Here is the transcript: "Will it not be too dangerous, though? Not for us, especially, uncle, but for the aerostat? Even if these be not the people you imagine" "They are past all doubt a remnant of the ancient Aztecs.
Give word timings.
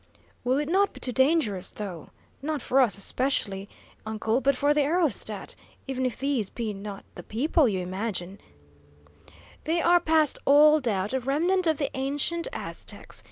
"Will 0.43 0.57
it 0.57 0.67
not 0.67 0.93
be 0.93 0.99
too 0.99 1.11
dangerous, 1.11 1.69
though? 1.69 2.09
Not 2.41 2.59
for 2.59 2.79
us, 2.81 2.97
especially, 2.97 3.69
uncle, 4.03 4.41
but 4.41 4.55
for 4.55 4.73
the 4.73 4.81
aerostat? 4.81 5.53
Even 5.87 6.07
if 6.07 6.17
these 6.17 6.49
be 6.49 6.73
not 6.73 7.05
the 7.13 7.21
people 7.21 7.69
you 7.69 7.81
imagine" 7.81 8.39
"They 9.65 9.79
are 9.79 9.99
past 9.99 10.39
all 10.43 10.79
doubt 10.79 11.13
a 11.13 11.19
remnant 11.19 11.67
of 11.67 11.77
the 11.77 11.95
ancient 11.95 12.47
Aztecs. 12.51 13.19